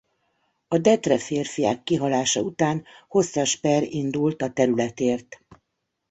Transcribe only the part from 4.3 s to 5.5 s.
a területért.